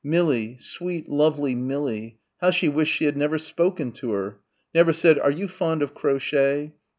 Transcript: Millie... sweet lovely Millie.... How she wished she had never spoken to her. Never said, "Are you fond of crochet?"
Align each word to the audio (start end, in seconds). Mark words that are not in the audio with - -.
Millie... 0.03 0.55
sweet 0.57 1.07
lovely 1.07 1.53
Millie.... 1.53 2.17
How 2.41 2.49
she 2.49 2.67
wished 2.67 2.91
she 2.91 3.05
had 3.05 3.15
never 3.15 3.37
spoken 3.37 3.91
to 3.91 4.13
her. 4.13 4.39
Never 4.73 4.93
said, 4.93 5.19
"Are 5.19 5.29
you 5.29 5.47
fond 5.47 5.83
of 5.83 5.93
crochet?" 5.93 6.73